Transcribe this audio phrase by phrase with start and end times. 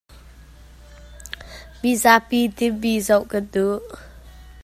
[1.81, 3.81] Mizapi thimmi zoh kan duh.